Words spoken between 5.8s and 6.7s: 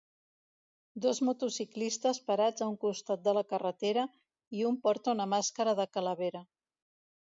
de calavera.